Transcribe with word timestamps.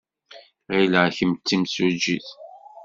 Ɣileɣ 0.75 1.05
kemm 1.17 1.33
d 1.37 1.43
timsujjit. 1.47 2.27